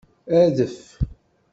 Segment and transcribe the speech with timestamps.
[0.39, 0.77] Adef!